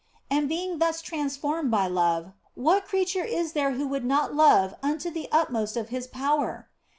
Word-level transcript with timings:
And 0.31 0.49
being 0.49 0.79
thus 0.79 0.99
transformed 0.99 1.69
by 1.69 1.85
love, 1.85 2.31
what 2.55 2.85
creature 2.87 3.23
is 3.23 3.53
there 3.53 3.73
who 3.73 3.85
would 3.85 4.03
not 4.03 4.33
love 4.33 4.73
unto 4.81 5.11
the 5.11 5.29
utmost 5.31 5.77
of 5.77 5.89
his 5.89 6.07
power 6.07 6.67